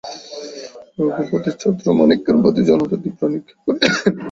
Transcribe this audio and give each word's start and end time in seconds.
রঘুপতি 0.99 1.51
ছত্রমাণিক্যের 1.61 2.35
প্রতি 2.41 2.61
জ্বলন্ত 2.67 2.91
তীব্র 2.93 3.21
দৃষ্টি 3.21 3.33
নিক্ষেপ 3.33 3.57
করিলেন। 3.65 3.91